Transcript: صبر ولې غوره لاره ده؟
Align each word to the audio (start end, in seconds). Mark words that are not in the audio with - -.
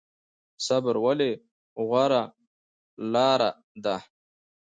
صبر 0.65 0.95
ولې 1.05 1.31
غوره 1.87 2.23
لاره 3.13 3.51
ده؟ 3.83 3.97